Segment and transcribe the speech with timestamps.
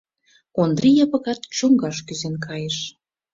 [0.61, 2.77] Ондри Япыкат чоҥгаш кӱзен кайыш.